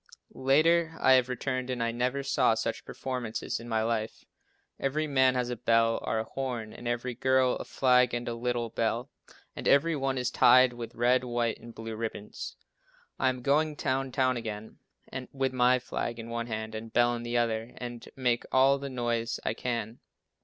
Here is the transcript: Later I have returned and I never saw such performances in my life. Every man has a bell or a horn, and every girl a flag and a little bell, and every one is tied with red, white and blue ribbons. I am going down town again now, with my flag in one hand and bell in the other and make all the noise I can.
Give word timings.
Later 0.33 0.95
I 0.99 1.11
have 1.11 1.29
returned 1.29 1.69
and 1.69 1.83
I 1.83 1.91
never 1.91 2.23
saw 2.23 2.55
such 2.55 2.85
performances 2.85 3.59
in 3.59 3.69
my 3.69 3.83
life. 3.83 4.25
Every 4.79 5.05
man 5.05 5.35
has 5.35 5.51
a 5.51 5.55
bell 5.55 5.99
or 6.01 6.17
a 6.17 6.23
horn, 6.23 6.73
and 6.73 6.87
every 6.87 7.13
girl 7.13 7.53
a 7.57 7.65
flag 7.65 8.11
and 8.15 8.27
a 8.27 8.33
little 8.33 8.71
bell, 8.71 9.11
and 9.55 9.67
every 9.67 9.95
one 9.95 10.17
is 10.17 10.31
tied 10.31 10.73
with 10.73 10.95
red, 10.95 11.23
white 11.23 11.59
and 11.59 11.75
blue 11.75 11.95
ribbons. 11.95 12.55
I 13.19 13.29
am 13.29 13.43
going 13.43 13.75
down 13.75 14.11
town 14.11 14.37
again 14.37 14.79
now, 15.13 15.27
with 15.33 15.53
my 15.53 15.77
flag 15.77 16.17
in 16.17 16.29
one 16.31 16.47
hand 16.47 16.73
and 16.73 16.91
bell 16.91 17.13
in 17.13 17.21
the 17.21 17.37
other 17.37 17.73
and 17.77 18.09
make 18.15 18.43
all 18.51 18.79
the 18.79 18.89
noise 18.89 19.39
I 19.45 19.53
can. 19.53 19.99